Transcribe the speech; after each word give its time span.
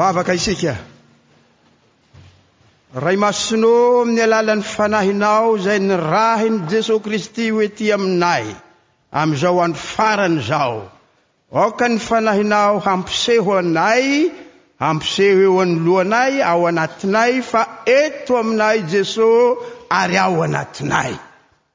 vavaka 0.00 0.34
isika 0.38 0.74
ray 3.04 3.16
masino 3.24 3.72
amin'ny 4.00 4.22
alalan'ny 4.28 4.64
fanahinao 4.74 5.50
izay 5.60 5.76
ny 5.88 5.94
rahin' 6.12 6.58
jesos 6.72 7.00
kristy 7.04 7.46
hoetỳ 7.56 7.86
aminay 7.96 8.46
amn'izao 9.20 9.58
andro 9.64 9.80
farany 9.92 10.38
zao 10.48 10.76
oka 11.64 11.86
ny 11.92 11.98
fanahinao 12.08 12.74
hampiseho 12.86 13.52
anay 13.62 14.06
hampiseho 14.84 15.40
eo 15.48 15.54
any 15.64 15.76
lohanay 15.86 16.34
ao 16.50 16.60
anatinay 16.70 17.32
fa 17.50 17.62
eto 18.00 18.32
aminay 18.42 18.78
jesosy 18.92 19.58
ary 20.00 20.16
ao 20.26 20.36
anatinay 20.46 21.12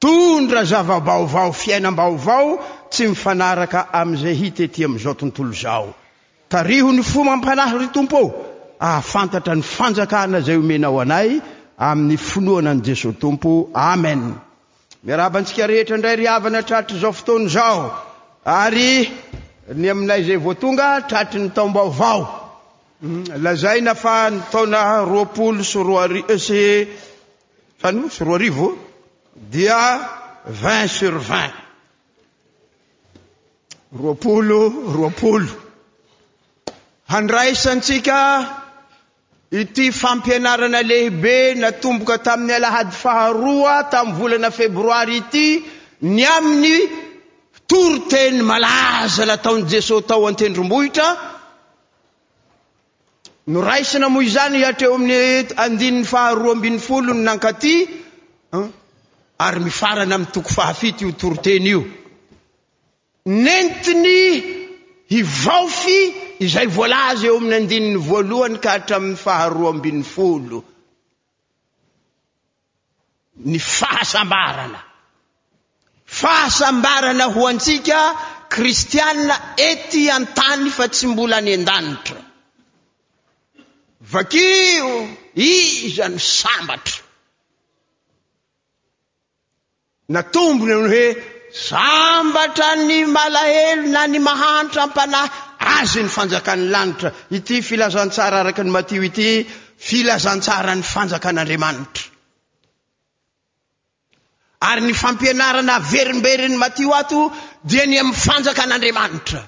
tondra 0.02 0.62
zavabaovao 0.72 1.50
fiainam-baovao 1.60 2.48
tsy 2.92 3.04
mifanaraka 3.12 3.80
amin'izay 4.00 4.34
hita 4.40 4.60
etỳ 4.68 4.80
amin'izao 4.86 5.14
tontolo 5.20 5.52
izao 5.58 5.88
kariho 6.48 6.92
ny 6.94 7.02
fo 7.02 7.24
mampanahy 7.24 7.78
ry 7.78 7.88
tompo 7.94 8.18
eôo 8.22 8.32
aafantatra 8.80 9.54
ny 9.56 9.62
fanjakana 9.62 10.40
zay 10.46 10.56
omena 10.56 10.86
ao 10.90 11.00
anay 11.02 11.30
amin'ny 11.78 12.16
finoana 12.16 12.70
any 12.70 12.82
jesosy 12.84 13.18
tompo 13.20 13.52
amen 13.74 14.20
miarabantsika 15.06 15.66
rehetra 15.70 15.96
ndray 15.98 16.16
ryhavana 16.20 16.60
tratra 16.68 16.96
zao 17.02 17.12
fotony 17.12 17.48
zao 17.48 17.80
ary 18.44 19.10
ny 19.74 19.86
aminay 19.94 20.22
zay 20.26 20.36
vo 20.44 20.52
tonga 20.54 20.88
tratry 21.08 21.40
nytaombaoavao 21.44 22.18
mm, 23.02 23.24
lazay 23.44 23.80
nafa 23.86 24.14
nytaona 24.30 24.80
roapolo 25.10 25.62
syror 25.70 26.10
sy 26.46 26.54
eh, 26.54 26.88
sany 27.82 27.98
sy 28.14 28.20
roa 28.26 28.34
arivo 28.38 28.68
dia 29.52 29.80
vint 30.60 30.88
sur 30.98 31.16
vingt 31.28 31.54
roapolo 34.00 34.60
roapolo 34.94 35.65
handraisantsika 37.08 38.62
ity 39.50 39.90
fampianarana 39.90 40.82
lehibe 40.82 41.54
natomboka 41.54 42.18
tamin'ny 42.22 42.52
alahady 42.58 42.90
faharoa 43.02 43.84
tamin'ny 43.90 44.18
volana 44.20 44.50
febroary 44.50 45.16
ity 45.22 45.64
ny 46.14 46.22
aminy 46.36 46.76
toroteny 47.70 48.42
malaza 48.50 49.24
nataony 49.30 49.64
jesosy 49.72 50.06
tao 50.08 50.26
antendrombohitra 50.30 51.08
noraisana 53.54 54.06
moy 54.14 54.26
zany 54.36 54.58
atreo 54.70 54.94
amin'ny 54.98 55.46
andinin'ny 55.64 56.04
faharoa 56.12 56.52
ambiny 56.58 56.78
folo 56.86 57.12
ny 57.14 57.22
nankaty 57.28 57.74
hm? 58.52 58.66
ary 59.46 59.60
mifarana 59.66 60.14
amin'ny 60.18 60.32
toko 60.34 60.50
fahafity 60.58 61.00
io 61.04 61.12
toroteny 61.22 61.68
io 61.74 61.80
nentiny 63.26 64.65
ivaofy 65.14 65.98
izay 66.44 66.66
volaza 66.76 67.26
eo 67.28 67.36
amin'ny 67.38 67.56
andininy 67.60 67.98
voalohany 68.08 68.56
ka 68.64 68.70
hahatraminny 68.70 69.16
faharoa 69.24 69.70
ambin'ny 69.74 70.04
folo 70.14 70.58
ny 73.50 73.58
fahasambarana 73.76 74.80
fahasambarana 76.20 77.24
ho 77.34 77.42
antsika 77.50 77.98
kristianna 78.54 79.34
ety 79.68 80.02
an-tany 80.16 80.70
fa 80.76 80.86
tsy 80.94 81.06
mbola 81.12 81.38
ny 81.44 81.52
an-danitra 81.58 82.20
vakio 84.12 84.88
izany 85.48 86.18
sambatra 86.38 87.02
natombony 90.12 90.72
aminy 90.74 90.86
hoe 90.92 91.08
sambatra 91.52 92.76
ny 92.76 93.04
malahelo 93.06 93.88
na 93.90 94.06
ny 94.06 94.18
mahanitra 94.18 94.82
ampanahy 94.88 95.30
azy 95.80 96.02
ny 96.02 96.08
fanjakan'ny 96.10 96.70
lanitra 96.74 97.12
ity 97.30 97.60
filazntaarakny 97.62 98.70
matio 98.70 99.02
ity 99.06 99.46
ny 104.76 104.92
fnkn'adant 104.96 105.70
yn 105.70 105.72
mpnnerimbern'ny 105.76 106.62
atioat 106.66 107.12
da 107.70 107.82
ny 107.86 107.98
am'y 108.00 108.16
fanjakn'andramantra 108.26 109.42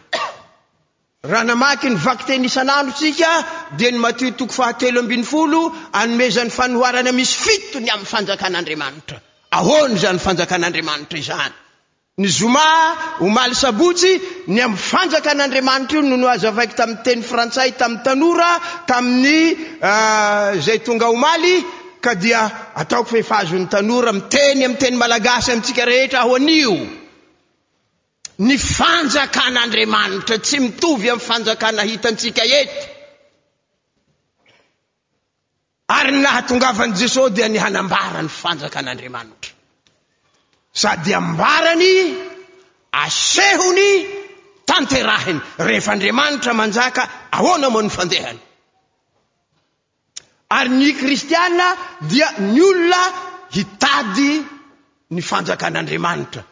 raha 1.31 1.45
namaky 1.45 1.89
ny 1.91 1.97
vaktenisanandro 1.99 2.95
tsika 2.99 3.31
dia 3.79 3.91
ny 3.93 3.99
matiotoko 3.99 4.55
fahatelobn' 4.55 5.25
folo 5.31 5.61
anomezan'ny 6.01 6.53
fanooarana 6.59 7.13
misy 7.19 7.35
fitony 7.45 7.89
amn'ny 7.97 8.11
fanjakan'andramanitra 8.13 9.17
aoanyzany 9.59 10.19
fanjakan'andriamanitra 10.27 11.19
izany 11.23 11.55
ny 12.19 12.27
zoma 12.27 12.99
omaly 13.23 13.55
sabotsy 13.55 14.11
ny 14.51 14.59
amy 14.61 14.77
fanjakan'andriamanitra 14.77 15.99
io 15.99 16.03
nonoaza 16.03 16.49
avaiky 16.51 16.75
tami'ny 16.75 17.03
teny 17.03 17.23
frantsay 17.23 17.71
tamin'ny 17.79 18.03
tanora 18.05 18.51
taminny 18.87 19.57
ah, 19.83 20.51
zay 20.59 20.79
tonga 20.83 21.09
omaly 21.09 21.63
ka 22.03 22.15
dia 22.15 22.43
ataoko 22.75 23.11
fefa 23.15 23.37
hazon'ny 23.43 23.69
tanora 23.71 24.13
miteny 24.13 24.65
ami'y 24.65 24.79
teny 24.83 24.97
malagasy 24.99 25.51
amintsika 25.53 25.85
rehetra 25.87 26.19
aho 26.23 26.35
anio 26.35 26.75
ny 28.47 28.57
fanjakan'andriamanitra 28.59 30.37
tsy 30.43 30.59
mitovy 30.61 31.11
aminy 31.11 31.25
fanjakna 31.29 31.83
hitantsika 31.91 32.43
eto 32.61 32.83
ary 35.99 36.13
nnahatongavan 36.19 36.91
jesosy 36.99 37.33
dia 37.35 37.49
nyhanambara 37.49 38.21
ny 38.23 38.29
fanjakn'andriamanitra 38.41 39.55
sady 40.79 41.13
ambarany 41.15 41.93
asehony 42.93 44.07
tanterahiny 44.67 45.41
rehefa 45.67 45.93
andriamanitra 45.93 46.53
manjaka 46.61 47.03
aoana 47.39 47.69
moa 47.75 47.83
ny 47.87 47.91
fandehany 47.99 48.39
ary 50.59 50.71
ny 50.81 50.89
kristiaa 51.01 51.71
dia 52.11 52.29
ny 52.53 52.61
olona 52.71 53.01
hitady 53.57 54.31
ny 55.15 55.21
fanjakan'andriamanitra 55.31 56.43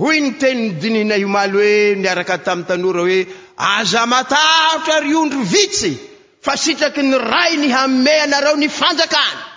hoy 0.00 0.16
ny 0.24 0.30
tenyny 0.42 0.68
dinihinaiomaly 0.82 1.54
hoe 1.60 1.74
miaraka 2.04 2.34
tamin'ny 2.46 2.68
tanora 2.70 3.00
hoe 3.06 3.18
aza 3.74 4.02
matahotra 4.12 4.96
ryondro 5.06 5.40
vitsy 5.54 5.92
fa 6.44 6.52
sitraky 6.64 7.02
ny 7.10 7.16
ray 7.32 7.52
ny 7.62 7.68
hame 7.76 8.12
anareo 8.26 8.56
ny 8.62 8.68
fanjakana 8.80 9.49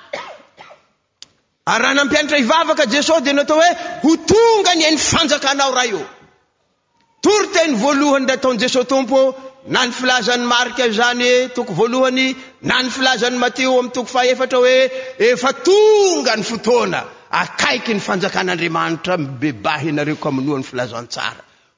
ary 1.71 1.83
raha 1.83 1.95
nampianatra 1.99 2.37
hivavaka 2.41 2.83
jesosy 2.93 3.23
di 3.25 3.31
natao 3.37 3.57
hoe 3.61 3.71
ho 4.03 4.11
tonga 4.31 4.69
any 4.73 4.83
eny 4.89 4.97
fanjakanao 5.11 5.69
raha 5.77 5.87
io 5.93 6.01
tory 7.25 7.47
teny 7.55 7.71
voalohany 7.83 8.25
da 8.29 8.35
taony 8.43 8.57
jesosy 8.63 8.87
tompo 8.93 9.19
na 9.73 9.79
ny 9.87 9.91
filazan'ny 9.99 10.45
marka 10.53 10.83
zany 10.97 11.21
e, 11.35 11.47
toko 11.55 11.71
voalohany 11.79 12.25
na 12.69 12.75
ny 12.83 12.87
filazan'ny 12.95 13.37
mateo 13.43 13.71
amin'ny 13.79 13.95
toko 13.95 14.09
faefatra 14.15 14.57
hoe 14.63 14.75
efa 15.31 15.51
tonga 15.67 16.33
ny 16.39 16.43
fotoana 16.49 16.99
akaiky 17.41 17.91
ny 17.95 18.01
fanjakan'andriamanitra 18.07 19.13
mibebahianareo 19.21 20.15
ko 20.21 20.25
aminoha 20.31 20.57
n'ny 20.59 20.69
filazan 20.71 21.05
tsara 21.13 21.41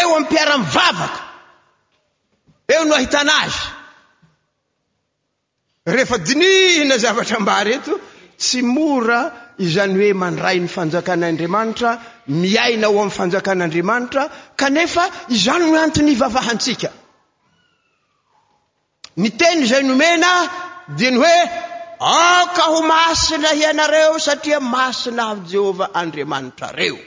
eo 0.00 0.10
amipiaramivavaka 0.16 1.22
eo 2.74 2.82
no 2.88 2.94
ahitan 2.98 3.28
azy 3.42 3.58
rehefa 5.94 6.16
dinihina 6.26 6.96
zavatra 7.04 7.36
m-bareto 7.42 7.92
tsy 8.42 8.60
mora 8.76 9.20
izany 9.66 9.92
hoe 9.98 10.12
mandray 10.22 10.58
ny 10.62 10.68
fanjakan'andriamanitra 10.76 11.90
miaina 12.42 12.86
ho 12.92 12.96
ami'ny 13.00 13.14
fanjakan'andriamanitra 13.18 14.22
kanefa 14.60 15.04
izany 15.36 15.64
no 15.72 15.78
antiny 15.84 16.10
ivavahatsika 16.14 16.90
ny 19.22 19.28
teny 19.40 19.60
zay 19.70 19.82
nomena 19.88 20.32
diany 20.98 21.18
hoe 21.22 21.40
aka 22.38 22.62
ho 22.72 22.78
masina 22.92 23.50
ianareo 23.62 24.14
satria 24.26 24.58
masina 24.74 25.22
a 25.32 25.34
jehova 25.50 25.86
andriamanitrareo 26.02 26.98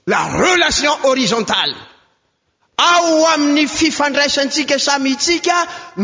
la 0.07 0.19
relation 0.39 0.95
horizontale 1.03 1.90
ao 2.89 3.25
amin'ny 3.33 3.67
fifandraisantsika 3.67 4.79
samy 4.79 5.09
itsika 5.15 5.57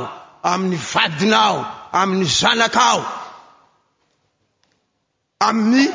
amin'ny 0.51 0.77
vadina 0.91 1.37
ao 1.49 1.57
amin'ny 2.03 2.27
zanakao 2.39 3.01
aminy 5.49 5.85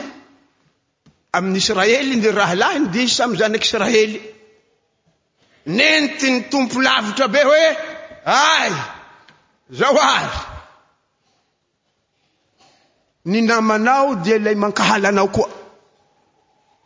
amin'y 1.38 1.58
israely 1.64 2.16
y 2.26 2.30
rahalahiny 2.42 2.86
de 2.98 3.02
samy 3.16 3.34
zanak' 3.44 3.66
israely 3.70 4.20
nenty 5.66 6.30
ny 6.30 6.40
tompo 6.50 6.80
lavitra 6.82 7.28
be 7.28 7.38
hoe 7.42 7.76
ay 8.26 8.70
zaoary 9.70 10.34
ny 13.26 13.40
namanao 13.44 14.14
de 14.24 14.38
lay 14.38 14.54
mankahalaanao 14.54 15.28
koa 15.34 15.48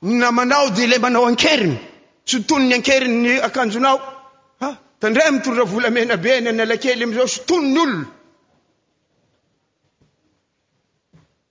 ny 0.03 0.15
namanao 0.19 0.71
de 0.75 0.87
lay 0.87 0.99
manao 0.99 1.27
ankeriny 1.29 1.79
sotony 2.27 2.69
ny 2.69 2.75
ankeriny 2.75 3.17
ny 3.23 3.41
akanjonaoa 3.41 4.77
tandraa 5.01 5.31
mitondra 5.31 5.65
volamena 5.65 6.17
be 6.17 6.41
nyanalakely 6.41 7.05
amzao 7.05 7.27
sotono 7.27 7.63
ny 7.71 7.75
olono 7.79 8.07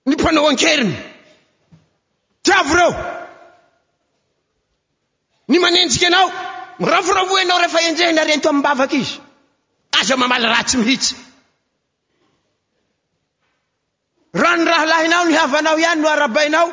ny 0.06 0.14
mpanao 0.14 0.48
ankeriny 0.48 0.92
tiav 2.42 2.66
reo 2.76 2.92
ny 5.48 5.58
manenjika 5.58 6.06
anao 6.06 6.30
miravoravo 6.80 7.36
anao 7.38 7.58
rehefa 7.58 7.80
enjehnarento 7.88 8.48
ambavaky 8.50 8.96
izy 9.00 9.18
aza 10.00 10.16
mamala 10.16 10.48
rahtsy 10.54 10.76
mihitsy 10.78 11.14
aany 14.46 14.64
rahalahinao 14.64 15.24
nyhavanao 15.30 15.76
ihany 15.82 16.00
no 16.02 16.08
arabainao 16.16 16.66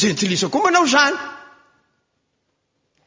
jentiliskoa 0.00 0.62
manao 0.64 0.86
zany 0.94 1.16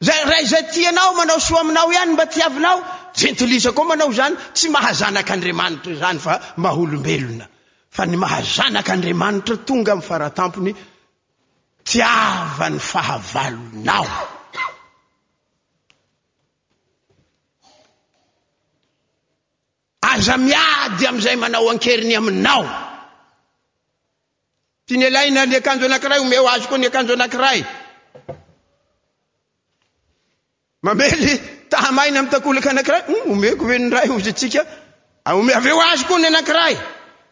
zaaza 0.06 0.58
tianao 0.74 1.12
manao 1.20 1.40
soa 1.48 1.60
aminao 1.60 1.88
ihany 1.92 2.12
mba 2.12 2.26
tiavinao 2.26 2.78
jentilisa 3.18 3.70
koa 3.76 3.84
manao 3.90 4.10
zany 4.18 4.34
tsy 4.56 4.66
mahazanak'andriamanitra 4.76 5.92
zany 6.02 6.18
fa 6.24 6.32
maholombelona 6.64 7.46
fa 7.96 8.02
ny 8.10 8.16
mahazanaky 8.24 8.90
andriamanitra 8.96 9.56
tonga 9.66 9.92
amy 9.94 10.04
faratampony 10.10 10.72
tiavany 11.90 12.78
fahavalonao 12.90 14.08
za 20.22 20.38
miady 20.38 21.06
amizay 21.06 21.36
manao 21.36 21.68
ankeriny 21.70 22.16
aminao 22.16 22.64
tiany 24.86 25.06
alaina 25.06 25.42
ny 25.46 25.56
akanjo 25.58 25.86
anakiray 25.86 26.20
omeo 26.24 26.46
azy 26.54 26.66
koa 26.70 26.78
ny 26.80 26.86
akanjo 26.90 27.12
anakiray 27.18 27.60
mamely 30.86 31.32
tahamaina 31.70 32.18
amtakoloky 32.22 32.68
anakiray 32.72 33.02
hmm, 33.08 33.22
omeko 33.32 33.64
ve 33.70 33.76
ny 33.78 33.88
ray 33.94 34.08
ozy 34.16 34.32
tsika 34.38 34.62
ah, 35.26 35.34
ome 35.38 35.52
aveo 35.58 35.78
azy 35.92 36.04
koa 36.08 36.18
ny 36.22 36.26
anankiray 36.30 36.74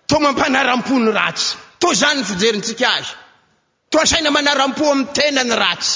to 0.09 0.15
mampanaram-po 0.25 0.95
ny 1.05 1.11
ratsy 1.19 1.49
toa 1.81 1.95
zany 2.01 2.19
nfijerintsika 2.23 2.87
azy 2.99 3.11
to 3.91 3.97
asaina 4.03 4.31
manaram-po 4.37 4.85
amiy 4.95 5.07
tena 5.17 5.43
ny 5.49 5.55
ratsy 5.63 5.93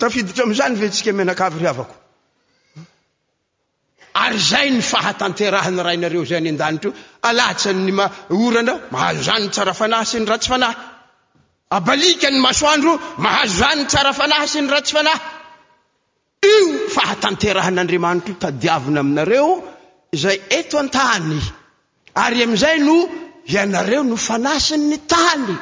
nanaeozay 0.00 1.10
adnrotny 1.12 1.70
aoana 7.28 8.74
mahazo 8.90 9.22
zany 9.28 9.44
n 9.44 9.50
tsarafanahy 9.50 10.06
sy 10.12 10.18
ny 10.20 10.26
rahtsy 10.32 10.50
fanahy 10.52 10.76
abaika 11.78 12.28
ny 12.34 12.38
masoandro 12.46 12.92
mahazo 13.24 13.52
zany 13.60 13.82
sarafanahy 13.94 14.48
sy 14.52 14.60
ny 14.62 14.68
ratsy 14.74 14.92
fanh 14.96 15.10
io 16.48 16.58
fahatantehanandriamanitr 16.96 18.32
tadiana 18.42 18.98
aminareo 19.04 19.50
zay 20.22 20.38
eto 20.58 20.76
atany 20.82 21.40
ary 22.24 22.40
amzay 22.46 22.78
no 22.88 22.94
ianareo 23.52 24.02
no 24.10 24.16
fanasin 24.28 24.82
ny 24.90 24.98
tany 25.12 25.52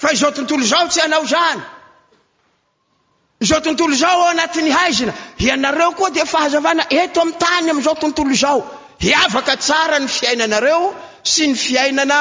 fa 0.00 0.08
zao 0.20 0.30
tontolo 0.36 0.64
zao 0.72 0.86
tsy 0.92 1.00
anao 1.06 1.24
zany 1.34 1.60
zao 3.40 3.60
tontolo 3.60 3.94
zao 3.94 4.20
ao 4.22 4.28
anatin'ny 4.28 4.70
haizina 4.70 5.12
ianareo 5.38 5.92
koa 5.96 6.10
de 6.10 6.24
fahazavana 6.32 6.84
eto 6.92 7.20
am'ny 7.22 7.38
tany 7.38 7.70
amzao 7.70 7.94
tontolo 7.94 8.34
zao 8.34 8.60
hiavaka 9.00 9.56
tsara 9.56 9.98
ny 9.98 10.08
fiainanareo 10.08 10.92
sy 11.22 11.46
ny 11.48 11.54
fiainana 11.56 12.18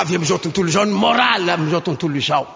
avy 0.00 0.16
amizao 0.16 0.38
tontolo 0.38 0.70
zao 0.70 0.84
ny 0.84 0.94
moraly 0.96 1.50
amzao 1.52 1.80
tontolo 1.80 2.20
zao 2.20 2.46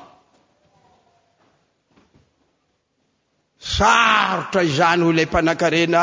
sarotra 3.73 4.63
izany 4.63 5.03
ho 5.05 5.13
la 5.13 5.23
mpana-karena 5.29 6.03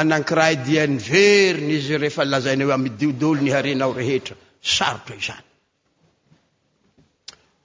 anakiraydian'nyveriny 0.00 1.72
izy 1.78 1.98
rehefa 2.00 2.24
lazainao 2.24 2.72
amy 2.72 2.88
diodolo 2.96 3.40
ny 3.42 3.52
harenao 3.52 3.92
rehetra 4.00 4.34
saotra 4.62 5.14
izany 5.20 5.44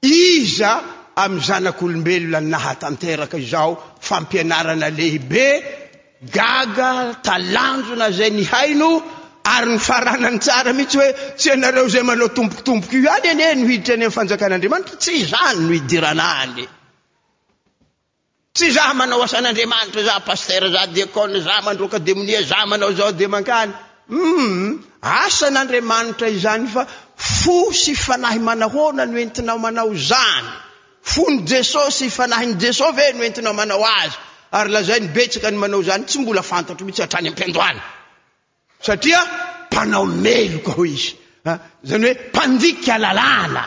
iza 0.02 0.72
amy 1.16 1.40
zanak'olombelo 1.40 2.30
na 2.30 2.40
nahatanteraka 2.42 3.38
izao 3.38 3.78
fampianaranalehibe 4.02 5.46
gaga 6.36 7.14
talanjona 7.24 8.08
zay 8.18 8.32
ny 8.38 8.44
hailo 8.52 8.92
ary 9.54 9.68
nyfaranany 9.76 10.40
tsara 10.46 10.72
mihitsy 10.78 10.98
hoe 11.00 11.12
tsy 11.40 11.50
anareo 11.56 11.86
zay 11.94 12.04
manao 12.08 12.30
tomboktomboky 12.38 12.98
io 13.04 13.12
aly 13.16 13.28
any 13.34 13.44
e 13.44 13.56
nohiditra 13.62 13.96
nyfanjakan'andriamanitra 14.02 14.96
tsy 15.04 15.14
zany 15.32 15.58
nohidiranale 15.68 16.66
tsy 18.58 18.68
za 18.76 18.86
manao 19.00 19.22
asan'n'andriamanitra 19.28 20.02
za 20.10 20.16
paster 20.28 20.64
za 20.76 20.82
diola 20.96 21.40
za 21.48 21.56
mandroka 21.66 21.98
demonia 22.08 22.42
za 22.52 22.60
manao 22.72 22.92
zao 23.00 23.12
de 23.12 23.28
mankany 23.34 23.72
u 24.10 24.18
hmm, 24.18 24.84
asan'andriamanitra 25.26 26.28
izany 26.38 26.66
fa 26.74 26.82
fo 27.40 27.58
sy 27.82 27.94
fanahy 28.06 28.40
manahôna 28.48 29.06
noentinao 29.06 29.58
manao 29.66 29.94
zany 30.10 30.54
fony 31.14 31.44
jesosy 31.52 32.08
fanahny 32.18 32.54
jesosy 32.64 32.96
ve 32.98 33.08
noentinao 33.18 33.54
manao 33.60 33.84
azy 33.98 34.16
ary 34.60 34.72
lazay 34.76 35.00
nibetsakany 35.06 35.58
manao 35.64 35.82
zany 35.90 36.04
tsy 36.10 36.20
mbola 36.24 36.42
fantatro 36.52 36.84
mihitsy 36.86 37.04
atrany 37.06 37.28
ampiandoan 37.32 37.78
sia 38.86 39.22
mpanao 39.66 40.06
meloko 40.24 40.82
izy 40.86 41.16
zany 41.90 42.04
oe 42.10 42.48
ndiklalla 42.56 43.64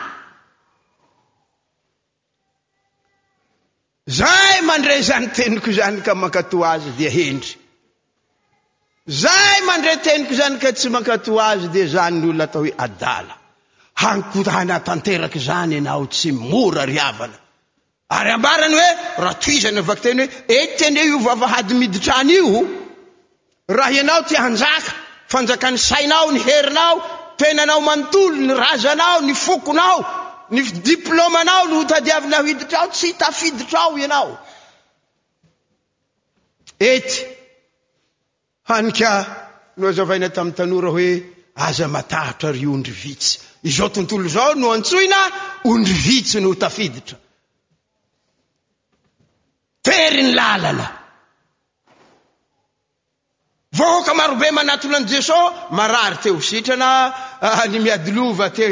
zay 4.19 4.55
mandry 4.69 4.95
zanyteniko 5.09 5.69
zany 5.79 5.97
kamankat 6.07 6.49
zy 6.83 6.91
d 6.97 7.01
endry 7.29 7.51
zay 9.23 9.55
mandray 9.69 9.97
teniko 10.05 10.33
zany 10.41 10.55
ka 10.63 10.69
tsy 10.77 10.87
mankat 10.95 11.23
azy 11.49 11.67
di 11.73 11.81
zany 11.93 12.15
nyolono 12.19 12.43
atao 12.47 12.61
oe 12.65 12.73
adala 12.85 13.35
hankoanatanteraky 14.01 15.39
zany 15.47 15.75
anao 15.81 16.03
tsy 16.13 16.31
mora 16.49 16.83
riavana 16.91 17.37
ary 18.17 18.31
ambarany 18.37 18.75
hoe 18.79 18.89
raha 19.23 19.33
toizany 19.43 19.79
vak 19.89 19.99
teny 20.05 20.21
hoe 20.21 20.29
et 20.57 20.71
teny 20.79 20.99
io 21.09 21.17
vavahady 21.27 21.73
miditranyio 21.81 22.61
raha 23.77 23.91
ianao 23.97 24.21
ty 24.29 24.35
anjaka 24.45 24.91
fanjakany 25.31 25.77
sainao 25.89 26.27
ny 26.35 26.39
herinao 26.47 26.95
tenanao 27.39 27.81
mantolo 27.87 28.37
ny 28.47 28.53
razanao 28.63 29.19
ny 29.27 29.33
fokonao 29.45 29.99
ny 30.53 30.61
diplômanao 30.89 31.63
nhotadiainaiditrao 31.71 32.87
tsy 32.93 33.07
tafditrao 33.19 33.91
anao 34.05 34.29
e 36.79 36.91
anika 38.75 39.09
noazavaina 39.79 40.29
tamy 40.35 40.51
tanora 40.57 40.89
hoe 40.95 41.09
aza 41.57 41.87
matahotra 41.87 42.51
ry 42.53 42.65
ondri 42.67 42.91
vitsy 42.93 43.39
izao 43.63 43.89
tontolo 43.89 44.29
zao 44.29 44.53
no 44.53 44.71
antsoina 44.71 45.15
ondri 45.63 45.93
vitsy 45.93 46.39
no 46.39 46.49
ho 46.51 46.55
tafiditra 46.55 47.17
tery 49.81 50.21
ny 50.23 50.33
lalana 50.35 50.85
vaoka 53.73 54.13
marobe 54.13 54.51
manaty 54.53 54.87
olo 54.87 54.97
an 54.97 55.05
jesosy 55.07 55.55
marary 55.71 56.13
ah, 56.13 56.21
te 56.21 56.29
hositrana 56.29 56.91
ny 57.71 57.79
miadylova 57.81 58.49
te 58.53 58.69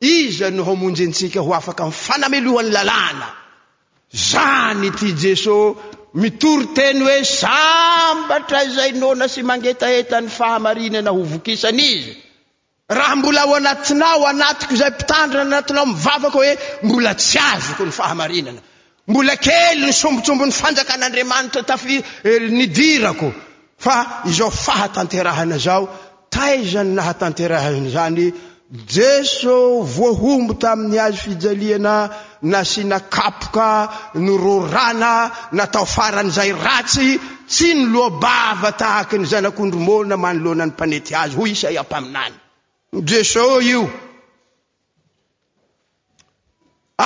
iza 0.00 0.50
no 0.50 0.64
hoamonjy 0.64 1.04
antsika 1.04 1.40
ho 1.42 1.52
afaky 1.54 1.90
fanamelohany 1.90 2.70
lalàna 2.70 3.26
zany 4.12 4.90
ty 4.90 5.12
jesos 5.16 5.76
mitory 6.14 6.66
teny 6.74 7.00
hoe 7.00 7.24
sambatra 7.24 8.60
zay 8.76 8.92
nona 8.92 9.26
sy 9.28 9.42
mangetaetan'ny 9.42 10.28
fahamarinana 10.28 11.10
ho 11.10 11.22
vokisany 11.22 11.82
izy 11.94 12.12
raha 12.88 13.16
mbola 13.16 13.40
ao 13.42 13.54
anatinao 13.54 14.26
anatiko 14.26 14.74
zay 14.80 14.90
mpitandrany 14.90 15.48
anatinyao 15.52 15.86
mivavako 15.86 16.38
hoe 16.38 16.52
mbola 16.82 17.14
tsy 17.20 17.38
azoko 17.38 17.84
ny 17.84 17.92
fahamarinana 17.92 18.60
mbola 19.08 19.36
kely 19.36 19.80
ny 19.86 19.92
sombotsombo 19.92 20.44
ny 20.46 20.52
fanjakan'andriamanitra 20.52 21.62
taf 21.66 21.82
eh, 21.86 22.42
ny 22.50 22.66
dirako 22.66 23.32
fa 23.78 23.94
izao 24.28 24.50
fahatanterahana 24.50 25.58
zao 25.58 25.82
taizany 26.30 26.92
nahatanterahany 26.94 27.88
zany 27.94 28.26
jeso 28.72 29.82
voahombo 29.84 30.54
tamin'ny 30.58 30.98
azy 30.98 31.16
fijaliana 31.16 32.10
na 32.42 32.64
sinakapoka 32.64 33.88
nororana 34.14 35.30
natao 35.52 35.86
faran' 35.86 36.26
izay 36.34 36.50
ratsy 36.52 37.08
tsy 37.48 37.74
nyloa 37.74 38.10
bava 38.22 38.70
tahaky 38.78 39.18
ny 39.18 39.26
zanak'ondromona 39.30 40.16
manoloana 40.16 40.64
ny 40.66 40.70
mpanety 40.74 41.14
azy 41.14 41.34
hoy 41.38 41.50
isayampaminany 41.54 42.34
jeso 43.08 43.60
io 43.70 43.82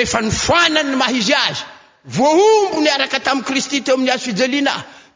ea 0.00 0.18
nyfoana 0.28 0.80
mahzy 1.02 1.34
azy 1.48 1.60
voombo 2.16 2.76
nyaraka 2.86 3.18
tamiy 3.20 3.44
kristy 3.48 3.76
teo 3.84 3.94
amin'y 3.96 4.10
azy 4.14 4.22
fijalinaahy 4.28 4.84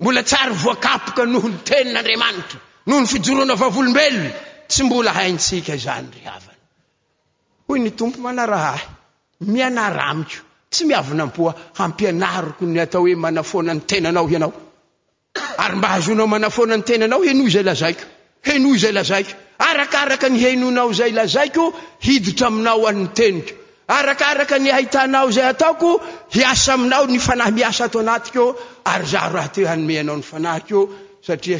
mbola 0.00 0.22
tsary 0.28 0.52
voakapoka 0.64 1.22
noho 1.32 1.48
ny 1.52 1.58
tenin'andriamanitra 1.66 2.58
noho 2.86 2.98
ny 3.02 3.06
fijoroana 3.12 3.54
vavolombelona 3.62 4.30
tsy 4.70 4.82
mbola 4.86 5.10
haitsika 5.18 5.74
zany 5.84 6.10
rhavana 6.24 6.62
hoy 7.68 7.78
ny 7.82 7.90
tompo 7.98 8.18
manarahahy 8.26 8.84
mianara 9.54 10.02
amiko 10.12 10.38
tsy 10.72 10.82
miavinam-poa 10.88 11.52
hampianariko 11.78 12.62
ny 12.74 12.78
atao 12.84 13.02
hoe 13.04 13.14
manafonany 13.24 13.80
tenanao 13.90 14.26
ianao 14.32 14.52
ary 15.62 15.76
mba 15.78 15.88
hazonao 15.94 16.26
manafonany 16.34 16.84
tenanao 16.88 17.20
heno 17.26 17.44
zay 17.54 17.62
lazaiko 17.68 18.04
heno 18.46 18.70
zay 18.82 18.92
lazaiko 18.96 19.32
arakaraka 19.68 20.26
ny 20.32 20.38
henonao 20.44 20.88
zay 20.98 21.10
lazaiko 21.18 21.62
hiditra 22.04 22.46
aminao 22.50 22.80
anny 22.90 23.08
teniko 23.18 23.52
arakaraky 23.88 24.58
ny 24.58 24.70
haitanao 24.72 25.30
zay 25.30 25.46
ataoko 25.48 25.90
hiasa 26.36 26.74
aminao 26.74 27.06
ny 27.06 27.18
fanahy 27.28 27.52
miasa 27.58 27.84
ato 27.86 27.98
anaty 28.02 28.30
ko 28.36 28.44
hnanonyomo 28.86 30.16
nyn 30.16 30.22
ty 30.22 30.78
mprosy 31.50 31.54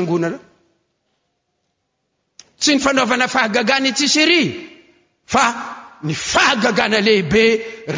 nonn 0.00 0.38
tsy 2.64 2.72
nyfanaovana 2.78 3.24
e. 3.24 3.28
fahagagana 3.34 3.86
etsisry 3.90 4.40
fa 5.26 5.42
ny 6.04 6.14
fahagagana 6.32 6.98
lehibe 7.06 7.44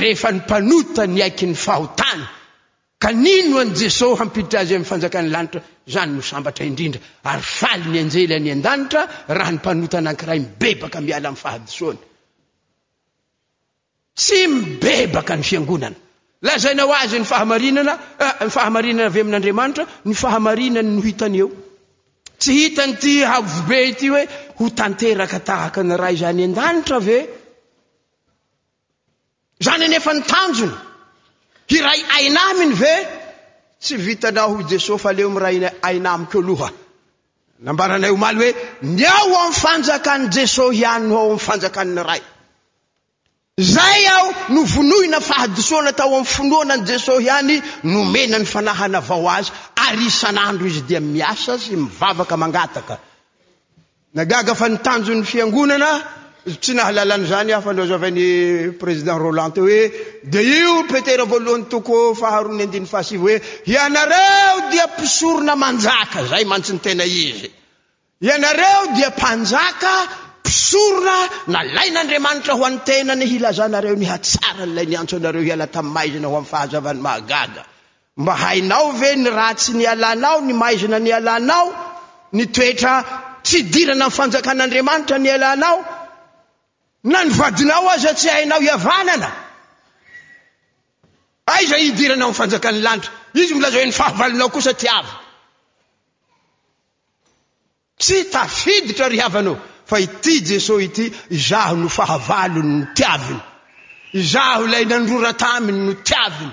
rehefa 0.00 0.30
ny 0.32 0.40
panota 0.48 1.02
ny 1.06 1.20
aiky 1.26 1.46
ny 1.52 1.56
fahotana 1.66 2.26
ka 2.98 3.10
nino 3.12 3.58
an 3.58 3.74
jesos 3.74 4.18
hampiditra 4.18 4.60
azy 4.60 4.74
aminy 4.74 4.88
fanjakan'ny 4.88 5.28
lanitra 5.30 5.60
zany 5.94 6.12
mabatraindrindra 6.32 7.00
aryaly 7.32 7.90
ny 7.92 7.98
anjely 8.02 8.38
ny 8.40 8.50
andantra 8.52 9.02
raha 9.36 9.52
ny 9.52 9.58
panotanakiray 9.64 10.38
mibebaka 10.40 11.00
miala 11.04 11.30
miy 11.34 11.40
fahany 11.40 11.98
ty 14.26 14.40
miebaka 14.48 15.34
ny 15.36 15.44
fiangonana 15.50 15.96
lazay 16.42 16.74
nao 16.74 16.88
azy 17.02 17.20
ah, 17.20 17.24
fahamarinana 18.50 19.04
avy 19.10 19.20
amin'n'andriamanitra 19.20 19.84
ny 20.08 20.14
fahamarinany 20.22 20.90
no 20.96 21.02
hitany 21.04 21.38
eo 21.44 21.48
tsy 22.40 22.52
hitany 22.62 22.96
ty 22.96 23.14
avobe 23.36 23.82
ty 24.00 24.08
hoe 24.12 24.24
ho 24.56 24.70
tanteakatahaka 24.80 25.80
ny 25.88 25.94
rah 26.00 26.14
izany 26.16 26.48
andantra 26.48 26.96
ve 27.06 27.18
zany 29.66 29.84
anefa 29.84 30.10
ntanjony 30.18 30.85
iray 31.68 32.02
ainaminy 32.18 32.74
ve 32.74 33.08
tsy 33.80 33.96
vitanaho 33.96 34.60
i 34.60 34.64
jesosy 34.70 35.02
fa 35.02 35.10
aleo 35.10 35.28
amray 35.30 35.56
ainamikeo 35.82 36.40
loha 36.40 36.70
nambaranay 37.60 38.10
o 38.10 38.16
maly 38.16 38.38
hoe 38.40 38.54
ny 38.82 39.04
ao 39.04 39.36
amy 39.44 39.54
fanjakany 39.54 40.28
jesosy 40.28 40.78
iany 40.82 41.06
no 41.08 41.16
ao 41.18 41.26
amiy 41.28 41.38
fanjakany 41.38 42.02
ray 42.02 42.20
zay 43.60 44.06
ao 44.06 44.30
no 44.48 44.62
vonoina 44.64 45.20
fahadisoana 45.20 45.92
tao 45.92 46.14
amiy 46.14 46.24
finoana 46.24 46.74
any 46.74 46.84
jesos 46.86 47.20
ihany 47.22 47.62
nomena 47.84 48.38
ny 48.38 48.44
fanahana 48.46 48.98
avao 48.98 49.28
azy 49.36 49.50
ary 49.88 50.06
isan'andro 50.06 50.66
izy 50.66 50.80
dia 50.82 51.00
miasa 51.00 51.58
sy 51.58 51.76
mivavaka 51.76 52.36
mangataka 52.36 52.98
nagaga 54.14 54.54
fa 54.54 54.68
nytanjon'ny 54.68 55.24
fiangonana 55.24 56.06
tsy 56.60 56.74
nahalalany 56.74 57.26
zany 57.26 57.52
afanoazavan'ny 57.52 58.70
président 58.78 59.18
rolante 59.18 59.58
hoe 59.60 59.90
de 60.22 60.42
io 60.42 60.84
petera 60.86 61.24
voalohany 61.24 61.64
toko 61.68 62.14
faharonydny 62.14 62.86
fa 62.86 63.02
hoe 63.02 63.40
ianareo 63.66 64.70
dia 64.70 64.86
pisorona 64.96 65.56
manjaka 65.56 66.24
zay 66.30 66.44
mantsiny 66.44 66.78
tena 66.78 67.04
izy 67.04 67.50
ianareo 68.22 68.94
dia 68.94 69.10
mpanjaka 69.10 69.90
pisorona 70.42 71.16
nalain'andriamanitra 71.48 72.54
ho 72.54 72.64
an'nytena 72.64 73.14
ny 73.16 73.26
hilazanareo 73.26 73.96
ny 73.96 74.06
hatsara 74.06 74.66
nlay 74.66 74.86
nyatso 74.86 75.16
anareo 75.16 75.42
ialatam 75.42 75.90
maizna 75.90 76.28
ho 76.28 76.36
amy 76.36 76.46
fahazavany 76.46 77.00
maagaga 77.00 77.64
mba 78.16 78.32
hainao 78.34 78.92
ve 78.92 79.16
ny 79.16 79.28
ratsy 79.30 79.72
nyalanao 79.74 80.40
ny 80.42 80.52
maizina 80.54 81.00
nyalanao 81.00 81.74
ny 82.32 82.46
toetra 82.52 83.04
tsy 83.42 83.62
dirana 83.62 84.04
amfanjakan'andriamanitra 84.04 85.18
nyalanao 85.18 85.95
na 87.06 87.22
novadinao 87.24 87.86
az 87.88 88.04
atsyainao 88.04 88.60
iavanana 88.62 89.30
ai 91.46 91.66
za 91.66 91.76
idiranao 91.78 92.28
m 92.30 92.34
fanjakany 92.34 92.80
lanitra 92.82 93.12
izy 93.32 93.54
molaza 93.54 93.78
hoe 93.78 93.86
no 93.86 93.92
fahavalonao 93.98 94.48
kosa 94.56 94.72
tiav 94.80 95.06
tsy 98.00 98.18
tafiditra 98.32 99.06
ryhavanao 99.08 99.54
fa 99.88 99.96
ity 100.00 100.34
jesosy 100.48 100.84
ity 100.88 101.06
zaho 101.48 101.76
noahny 101.84 102.60
no 102.64 102.86
tiav 102.96 103.22
zaho 104.32 104.62
lay 104.72 104.84
nandrorataminy 104.90 105.80
no 105.86 105.92
tiavny 106.08 106.50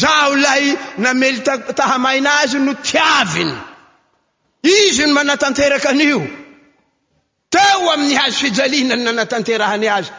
zaho 0.00 0.32
lay 0.44 0.64
namelita 1.04 1.52
tahamaina 1.78 2.30
azy 2.42 2.58
no 2.66 2.74
tiaviny 2.90 3.54
izy 4.62 5.02
no 5.06 5.14
manatanteraky 5.18 5.88
anio 5.88 6.20
amin'ny 7.86 8.16
azy 8.24 8.36
fijalinananatanterahany 8.40 9.86
azy 9.96 10.10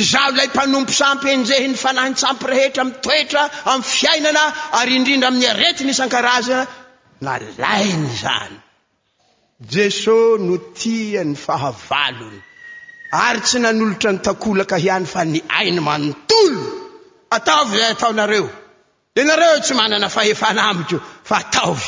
izaho 0.00 0.30
lay 0.38 0.48
mpanompo 0.52 0.92
sampy 1.00 1.28
enjehy 1.34 1.66
ny 1.70 1.76
fanahin-tsampy 1.82 2.46
rehetra 2.50 2.78
amy 2.82 2.94
toetra 3.06 3.42
amy 3.72 3.82
fiainana 3.94 4.44
ary 4.80 4.96
indrindra 4.98 5.28
amin'ny 5.30 5.48
areti 5.52 5.84
ny 5.86 5.92
isan-karazana 5.94 6.64
na 7.24 7.32
lainy 7.64 8.12
zany 8.22 8.56
jeso 9.76 10.16
no 10.46 10.56
tia 10.80 11.22
ny 11.30 11.36
fahavalony 11.44 12.40
ary 13.26 13.40
tsy 13.46 13.58
nanolotra 13.64 14.10
nytakolaka 14.16 14.76
hiany 14.84 15.06
fa 15.14 15.22
ny 15.32 15.40
ainy 15.60 15.80
manotolo 15.88 16.64
ataovy 17.36 17.76
zay 17.82 17.88
e, 17.88 17.92
ataonareo 17.96 18.48
ianareo 19.18 19.58
tsy 19.64 19.74
manana 19.80 20.08
fahefanamiko 20.16 20.96
fa 21.28 21.36
ataoy 21.42 21.84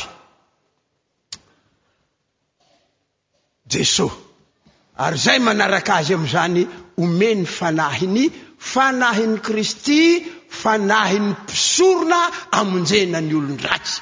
jeso 3.73 4.07
ary 5.03 5.17
zay 5.23 5.39
manarak' 5.45 5.89
azy 5.97 6.13
am'zany 6.17 6.61
omeny 7.05 7.41
fanahiny 7.53 8.29
fanahiny 8.73 9.35
kristy 9.47 10.23
fanahiny 10.59 11.25
mpisorona 11.31 12.17
amonjena 12.59 13.19
ny 13.27 13.33
olon-dratsy 13.39 13.99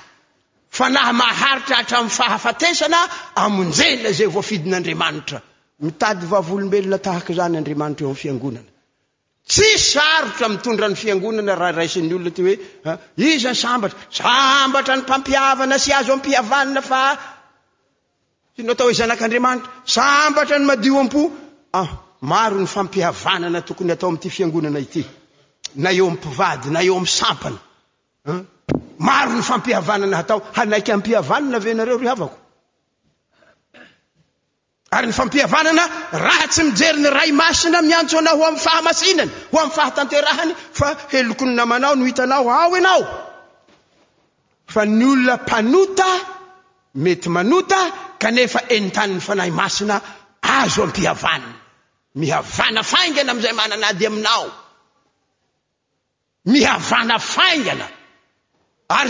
fanahy 0.79 1.13
maharitra 1.21 1.75
atraminny 1.83 2.13
fahafatesana 2.17 2.97
amonjena 3.45 4.11
zay 4.19 4.27
voafidin'andriamanitra 4.35 5.39
mitady 5.83 6.25
vavolombelona 6.31 6.97
tahaka 7.07 7.31
zany 7.39 7.55
andriamanitra 7.61 8.03
eo 8.05 8.11
am'ny 8.11 8.21
fiangonana 8.23 8.71
tsy 9.51 9.69
sarotra 9.93 10.45
mitondra 10.53 10.85
ny 10.91 10.95
fiangonana 11.03 11.53
raha 11.61 11.71
raisin'ny 11.79 12.13
olona 12.17 12.29
ty 12.37 12.41
hoe 12.47 12.55
ah, 12.89 12.97
izany 13.33 13.55
sambatra 13.65 13.97
sambatra 14.19 14.93
ny 14.97 15.01
mpampiavana 15.03 15.75
sy 15.85 15.91
azo 15.99 16.11
ampihavanina 16.17 16.81
fa 16.89 17.01
no 18.59 18.73
atao 18.73 18.87
he 18.87 18.93
zanak'andriamanitra 18.93 19.67
sambatra 19.95 20.59
ny 20.59 20.65
madio 20.65 20.99
am-po 20.99 21.31
ah, 21.73 21.87
maro 22.21 22.57
ny 22.59 22.67
fampiavananatokony 22.73 23.91
atoamty 23.91 24.29
fanonn 24.29 25.97
omoeoyfampiavann 34.93 35.79
ahatsy 36.23 36.61
mijeryny 36.67 37.09
ray 37.17 37.31
masina 37.41 37.79
miatsoanahoam 37.89 38.55
fahamainany 38.65 39.31
ho 39.51 39.57
am 39.65 39.71
fahatantehany 39.77 40.51
fa 40.79 40.87
helokony 41.11 41.53
namanao 41.59 41.93
no 41.97 42.05
hitanao 42.09 42.45
ao 42.61 42.71
anao 42.79 43.01
fa 44.73 44.81
ny 44.85 45.03
olona 45.11 45.35
panota 45.49 46.05
mety 46.95 47.29
manota 47.29 47.77
kanefa 48.21 48.61
entanny 48.75 49.19
fanay 49.27 49.51
maina 49.59 49.95
azo 50.59 50.83
pihvnianan 50.95 51.45
amzay 52.73 53.09
nnyainao 53.09 54.49
y 56.45 56.59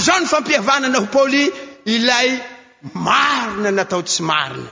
zao 0.08 0.24
fpvnno 0.32 1.00
ôy 1.22 1.36
ilay 1.96 2.30
marina 3.08 3.70
natao 3.78 4.02
tsy 4.10 4.22
marina 4.30 4.72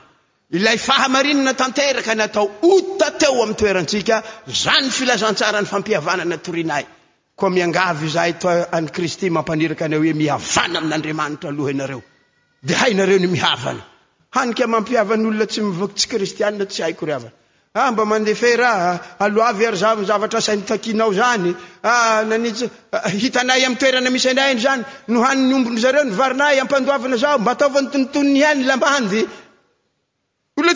ilay 0.58 0.78
fhnn 0.88 1.48
tanterk 1.62 2.08
natao 2.20 2.46
ota 2.70 3.08
teo 3.20 3.42
amy 3.44 3.54
toeratsika 3.60 4.16
za 4.62 4.72
ny 4.82 4.88
filazantsara 4.98 5.60
ny 5.62 5.66
fampihavanana 5.72 6.38
torinay 6.46 6.86
ko 7.40 7.46
miangav 7.56 7.98
zahytay 8.16 8.66
kristy 8.96 9.26
mampaniraka 9.36 9.84
ana 9.86 9.98
hoe 10.00 10.14
mihavana 10.20 10.78
amin'n'andriamanitra 10.80 11.50
loha 11.58 11.70
anareo 11.76 12.02
de 12.64 12.74
hainareo 12.76 13.20
ny 13.20 13.28
mihavana 13.28 13.82
hayky 14.36 14.66
mampiavan'olona 14.68 15.46
tsy 15.52 15.62
mivoky 15.62 15.94
tsy 15.98 16.18
ristiana 16.22 16.66
tsy 16.72 16.82
aikoamb 16.86 17.26
ndea 18.20 18.74
aitnao 19.22 21.12
nyhitnay 22.44 23.66
amtoerana 23.68 24.10
isy 24.18 24.30
anay 24.34 24.54
zany 24.64 24.82
nohannyombony 25.14 25.80
zareo 25.84 26.04
vnay 26.18 26.60
apndona 26.60 27.36
o 27.36 27.40
matanytontonny 27.48 28.42
anlola 28.46 28.78
ty 29.12 29.22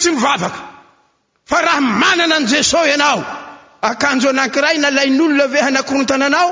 ivv 0.09 0.27
fa 1.49 1.57
aha 1.61 2.13
anana 2.13 2.39
njeso 2.45 2.77
anao 2.95 3.19
akanjo 3.89 4.29
anakiray 4.33 4.77
nalain'olona 4.83 5.45
ve 5.53 5.59
hanakoontananao 5.65 6.51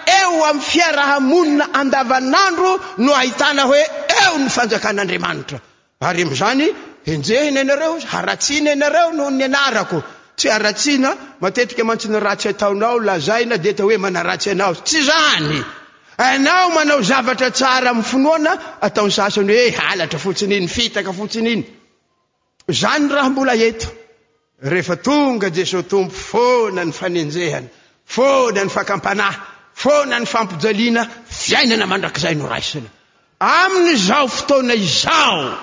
amy 0.39 0.61
fiarahamonina 0.61 1.65
andavanandro 1.79 2.71
no 3.03 3.13
ahitana 3.21 3.63
hoe 3.71 3.81
eo 4.19 4.37
ny 4.43 4.47
fanjakan'andramanitra 4.57 5.59
aryzany 6.09 6.67
enjehny 7.13 7.59
anareo 7.63 7.93
aaina 8.17 8.69
anareo 8.77 9.09
no 9.19 9.25
ny 9.39 9.43
anrako 9.63 9.99
ty 10.39 10.47
atna 10.55 11.09
matetikymansny 11.43 12.19
ratsy 12.27 12.47
ataonao 12.53 12.95
lazay 13.09 13.43
nadtoe 13.51 13.97
mnaratyanao 14.03 14.73
ty 14.87 14.99
ny 15.47 15.59
nao 16.47 16.69
manao 16.75 17.01
za 17.01 17.17
amfonoan 17.89 18.47
atoyany 18.87 19.51
oealatra 19.63 20.19
fotininyftka 20.25 21.11
otniny 21.23 21.57
nyrhabolao 23.03 23.67
efatonga 24.79 25.47
jeso 25.57 25.81
tompo 25.91 26.15
fônany 26.31 26.91
fanenjehan 27.01 27.65
fônany 28.15 28.69
fakampn 28.75 29.21
foana 29.81 30.19
ny 30.19 30.25
fampijaliana 30.25 31.03
fiainana 31.25 31.85
mandrakzay 31.89 32.35
noraisina 32.41 32.89
amin'izao 33.39 34.27
fotona 34.37 34.75
izao 34.75 35.57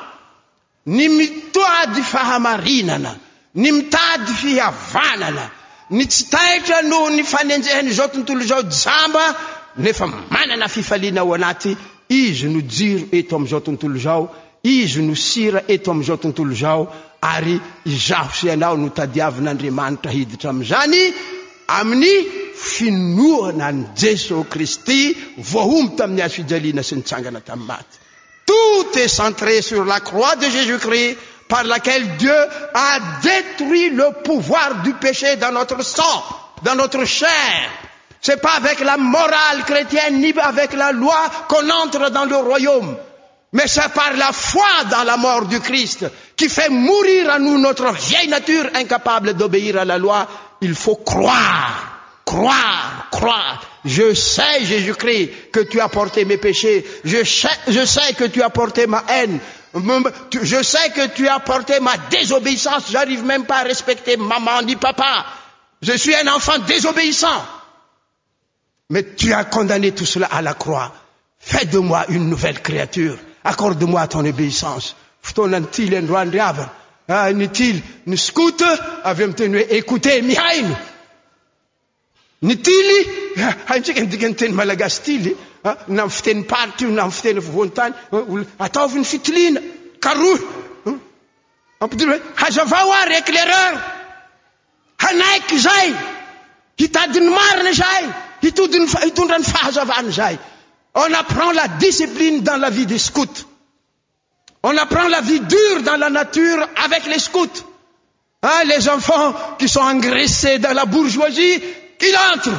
ny 0.96 1.06
mitoady 1.18 2.02
fahamarinana 2.12 3.12
ny 3.62 3.68
mitady 3.76 4.32
fihavanana 4.40 5.44
ny 5.94 6.02
tsitaitra 6.10 6.78
noho 6.90 7.06
ny 7.16 7.22
fanenjehan'izao 7.32 8.08
tontolo 8.14 8.42
zao 8.50 8.62
jamba 8.82 9.22
nefa 9.84 10.06
manana 10.34 10.66
fifaliana 10.76 11.20
ao 11.20 11.34
anaty 11.38 11.70
izy 12.20 12.48
no 12.54 12.60
jiro 12.74 13.06
eto 13.18 13.32
am'izao 13.38 13.60
tontolo 13.68 13.96
zao 14.06 14.22
izy 14.76 14.98
no 15.08 15.14
sira 15.14 15.62
eto 15.68 15.88
am'izao 15.94 16.16
tontolo 16.24 16.52
zao 16.64 16.82
ary 17.34 17.56
izaho 17.86 18.30
sianao 18.40 18.76
notadiavin'andriamanitra 18.76 20.10
hiditra 20.10 20.50
ami'izany 20.50 21.02
amni 21.68 22.26
finuanan 22.54 23.78
jesocristi 23.94 25.00
vohumtamniafilin 25.50 26.80
sintsangana 26.82 27.40
tammat 27.40 27.84
tout 28.46 28.96
est 28.98 29.08
centré 29.08 29.60
sur 29.60 29.84
la 29.84 30.00
croix 30.00 30.34
de 30.36 30.46
jésus 30.48 30.78
christ 30.78 31.18
par 31.48 31.64
laquelle 31.64 32.08
dieu 32.16 32.38
a 32.72 32.98
détruit 33.22 33.90
le 33.90 34.10
pouvoir 34.24 34.76
du 34.82 34.94
péché 34.94 35.36
dans 35.36 35.50
notre 35.52 35.84
sang 35.84 36.22
dans 36.62 36.74
notre 36.74 37.04
chair 37.04 37.60
ce 38.22 38.32
n'est 38.32 38.38
pas 38.38 38.56
avec 38.56 38.80
la 38.80 38.96
morale 38.96 39.62
chrétienne 39.66 40.20
ni 40.22 40.32
avec 40.38 40.72
la 40.72 40.92
loi 40.92 41.20
qu'on 41.48 41.68
entre 41.68 42.10
dans 42.10 42.24
le 42.24 42.36
royaume 42.36 42.96
mais 43.52 43.66
c'est 43.68 43.92
par 43.92 44.12
la 44.16 44.32
foi 44.32 44.66
dans 44.90 45.04
la 45.04 45.18
mort 45.18 45.44
du 45.46 45.60
christ 45.60 46.06
qui 46.34 46.48
fait 46.48 46.70
mourir 46.70 47.30
à 47.30 47.38
nous 47.38 47.58
notre 47.58 47.92
vieille 47.92 48.28
nature 48.28 48.70
incapable 48.74 49.34
d'obéir 49.34 49.78
à 49.78 49.84
la 49.84 49.98
loi 49.98 50.26
il 50.60 50.74
faut 50.74 50.96
croire 50.96 51.98
croire 52.24 53.06
croire 53.10 53.62
je 53.84 54.12
sais 54.14 54.64
jésus 54.64 54.94
christ 54.94 55.30
que 55.52 55.60
tu 55.60 55.80
as 55.80 55.88
porté 55.88 56.24
mes 56.24 56.36
péchés 56.36 56.84
je 57.04 57.24
sais 57.24 58.12
que 58.14 58.24
tu 58.24 58.42
as 58.42 58.50
porté 58.50 58.86
ma 58.86 59.02
haine 59.08 59.38
je 59.74 60.62
sais 60.62 60.90
que 60.94 61.08
tu 61.14 61.28
as 61.28 61.38
porté 61.40 61.80
ma 61.80 61.96
désobéissance 62.10 62.90
j''arrive 62.90 63.24
même 63.24 63.44
pas 63.46 63.58
à 63.58 63.62
respecter 63.62 64.16
maman 64.16 64.62
ni 64.62 64.76
papa 64.76 65.24
je 65.80 65.92
suis 65.96 66.14
un 66.16 66.26
enfant 66.34 66.58
désobéissant 66.66 67.44
mais 68.90 69.04
tu 69.14 69.32
as 69.32 69.44
condamné 69.44 69.92
tout 69.92 70.06
cela 70.06 70.26
à 70.30 70.42
la 70.42 70.54
croix 70.54 70.92
fais 71.38 71.66
de 71.66 71.78
moi 71.78 72.04
une 72.08 72.28
nouvelle 72.28 72.60
créature 72.60 73.16
accorde 73.44 73.82
moi 73.84 74.06
ton 74.08 74.24
obéissance 74.24 74.96
fton 75.22 75.52
antilendroindiave 75.52 76.68
Ah, 77.08 77.30
ny 77.32 77.46
tily 77.48 77.80
ny 78.04 78.16
scoot 78.20 78.60
avy 78.62 79.22
amy 79.24 79.32
teny 79.34 79.54
hoe 79.58 79.64
écouté 79.80 80.20
mihaino 80.20 80.76
ny 82.42 82.54
tily 82.66 82.98
antrika 83.74 84.00
ah, 84.00 84.04
andika 84.04 84.28
ny 84.28 84.34
teny 84.36 84.52
malagasy 84.52 85.00
tily 85.06 85.32
ah, 85.64 85.78
nam 85.88 86.10
fiteniparity 86.10 86.84
io 86.84 86.90
namy 86.98 87.10
fiteny 87.18 87.40
fhoantanyol 87.46 88.44
ataovyny 88.66 89.04
fitiline 89.12 89.56
karoh 90.02 90.36
apidi 91.84 92.04
oe 92.12 92.18
hazavao 92.42 92.92
ary 93.00 93.16
éclaireur 93.22 93.80
hanaiky 95.04 95.56
zay 95.64 95.88
hitadin'ny 96.80 97.30
mariny 97.40 97.72
zay 97.82 98.04
hitondrany 99.08 99.44
fahazavany 99.54 100.12
zay 100.20 100.36
on 100.94 101.14
apprend 101.22 101.54
la 101.56 101.66
discipline 101.86 102.42
dans 102.42 102.60
la 102.60 102.68
vie 102.68 102.86
de 102.94 102.98
scoot 102.98 103.46
on 104.64 104.76
apprend 104.78 105.08
la 105.08 105.20
vie 105.20 105.38
dure 105.40 105.82
dans 105.84 105.96
la 105.96 106.10
nature 106.10 106.68
avec 106.84 107.06
lescte 107.06 107.64
les 108.66 108.88
enfants 108.88 109.34
qui 109.58 109.68
sont 109.68 109.80
engraissés 109.80 110.58
dans 110.58 110.72
la 110.72 110.84
bourgeoisie 110.84 111.62
qui 111.98 112.06
entre 112.34 112.52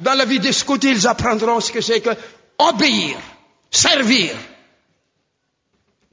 dans 0.00 0.14
la 0.14 0.24
vie 0.24 0.38
desc 0.40 0.66
ils 0.82 1.06
apprendront 1.06 1.60
ceque 1.60 1.82
c'est 1.82 2.00
que 2.00 2.10
obéir 2.58 3.16
servir 3.70 4.30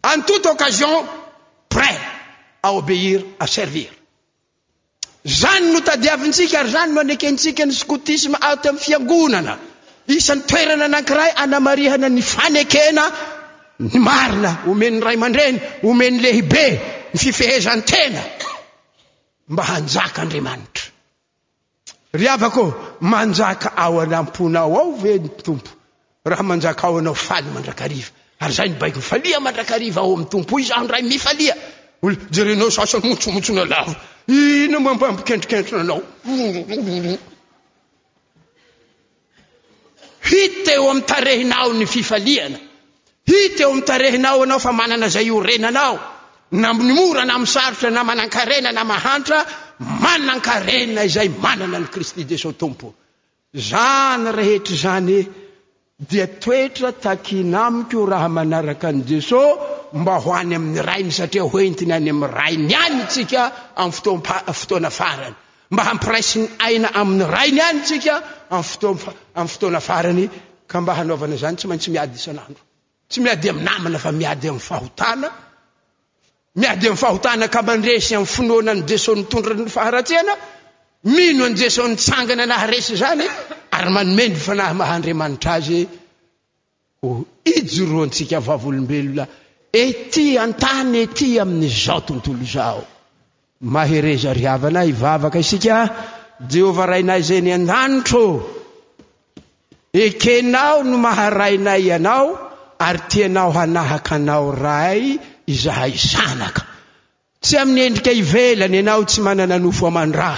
en 0.04 0.22
toute 0.22 0.46
occasion 0.46 1.06
prêt 1.70 2.00
à 2.62 2.74
obéir 2.74 3.24
à 3.40 3.48
servir 3.48 3.90
zany 5.26 5.74
no 5.74 5.80
tadiavntsia 5.80 6.60
ary 6.60 6.70
zanynoakntsiany 6.72 7.72
sismeta 7.74 8.74
fiangonanaisan'ny 8.86 10.44
toerana 10.48 10.88
nakray 10.88 11.30
anamaihana 11.44 12.10
ny 12.10 12.22
fankna 12.22 13.06
ny 13.82 14.00
maina 14.00 14.58
omen 14.70 15.02
ray 15.02 15.16
amandreny 15.16 15.58
omenlehibe 15.84 16.66
ny 17.14 17.18
fifehezantena 17.20 18.22
mba 19.50 19.64
hanandamnitr 19.70 20.84
nk 23.26 23.64
aanponoao 23.78 24.92
veoynk 25.02 25.66
ayzay 28.44 28.70
nbaik 28.70 28.96
miaiamandrakiv 28.96 29.98
ao 30.02 30.14
amny 30.16 30.28
tompoahra 30.34 30.98
mifia 31.12 31.54
nao 32.60 32.70
san 32.72 33.02
motomotonala 33.10 33.80
in 34.28 34.72
mampampkenrikenrinanao 34.86 36.02
hteo 40.28 40.86
amthinao 40.94 41.70
ny 41.80 41.86
fifiana 41.94 42.60
hiteo 43.26 43.72
amtarehinao 43.72 44.44
anao 44.44 44.60
fa 44.60 44.72
manana 44.74 45.08
zay 45.10 45.26
io 45.28 45.40
renanao 45.42 45.96
na 46.52 46.74
morana 46.74 47.40
misarotra 47.40 47.90
na 47.90 48.04
manakarena 48.04 48.72
na 48.72 48.84
mahantra 48.84 49.40
manakaena 50.04 51.04
zay 51.16 51.30
manana 51.44 51.78
ny 51.82 51.88
kisty 51.94 52.22
jesos 52.30 52.56
tompo 52.62 52.88
ny 53.54 53.60
het 54.44 54.68
zny 54.84 55.20
ao 56.44 56.50
iaio 56.60 58.14
ahanaak 58.18 58.84
n 58.92 59.00
jeso 59.08 59.40
mba 59.94 60.16
oany 60.28 60.54
amin'y 60.58 60.80
any 60.96 61.12
aia 61.24 61.42
oetinyayay 61.44 62.10
any 62.48 62.76
any 62.86 63.04
tika 63.14 63.42
amftoanafaany 64.46 65.36
mba 65.74 65.84
hampirany 65.90 66.42
ana 66.68 66.88
amin'y 67.02 67.26
rainy 67.36 67.62
any 67.70 67.82
tsika 67.88 68.16
amy 69.36 69.48
fotoana 69.48 69.80
farany 69.88 70.24
ka 70.70 70.78
mba 70.84 70.92
hanoana 70.98 71.36
zany 71.42 71.56
tsy 71.58 71.66
maintsy 71.70 71.90
miadisan'andro 71.96 72.62
tsy 73.14 73.22
fam 74.60 74.88
mydey 76.56 78.00
amynana 78.10 78.88
jesontondrany 78.90 79.70
fhna 79.70 80.36
ino 81.32 81.44
an 81.46 81.56
jesoy 81.60 81.90
ntangana 81.94 82.46
nahesy 82.48 82.96
zany 83.02 83.28
ay 83.76 83.86
manoenyfanah 83.90 84.72
hadinitr 84.92 85.48
azy 85.54 85.80
ij 87.46 87.74
roatsika 87.92 88.40
vaolobelona 88.48 89.24
ety 89.84 90.26
any 90.44 90.96
ety 91.04 91.30
amin'o 91.44 91.98
tontoo 92.08 92.36
ehvainay 96.60 97.22
zany 97.30 97.50
a-anitro 97.68 98.24
ekenao 100.06 100.78
no 100.90 100.98
maharainay 101.06 101.86
anao 101.98 102.26
ary 102.88 103.02
tianao 103.12 103.50
hanahaky 103.58 104.12
anao 104.18 104.46
ray 104.66 105.02
izahay 105.54 105.94
zanaka 106.14 106.62
tsy 107.44 107.56
ami'ny 107.62 107.82
endrika 107.88 108.12
ivelany 108.22 108.78
anao 108.84 109.02
tsy 109.10 109.20
manana 109.28 109.56
nofoamandra 109.66 110.30